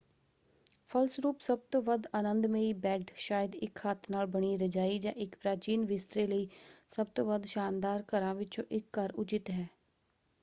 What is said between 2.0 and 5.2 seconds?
ਆਨੰਦਮਈ ਬੈੱਡ ਸ਼ਾਇਦ ਇੱਕ ਹੱਥ ਨਾਲ ਬਣੀ ਰਜਾਈ ਜਾਂ